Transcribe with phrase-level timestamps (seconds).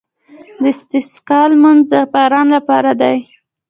[0.61, 3.17] د استسقا لمونځ د باران لپاره دی.